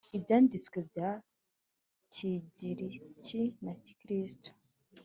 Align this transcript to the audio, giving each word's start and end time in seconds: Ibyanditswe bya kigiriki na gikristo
Ibyanditswe 0.17 0.77
bya 0.89 1.09
kigiriki 2.13 3.41
na 3.63 3.73
gikristo 3.83 4.49